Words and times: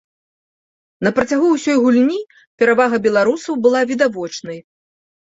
На 1.07 1.09
працягу 1.17 1.47
ўсёй 1.49 1.75
гульні 1.83 2.17
перавага 2.63 2.97
беларусаў 3.05 3.53
была 3.67 3.81
відавочнай. 3.93 4.59